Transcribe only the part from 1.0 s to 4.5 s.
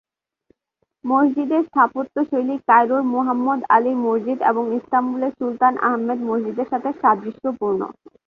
মসজিদের স্থাপত্যশৈলী কায়রোর মুহাম্মদ আলীর মসজিদ